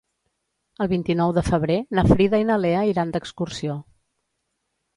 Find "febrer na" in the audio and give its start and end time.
1.49-2.05